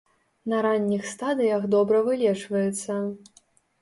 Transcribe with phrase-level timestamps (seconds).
[0.53, 3.01] На ранніх стадыях добра вылечваецца.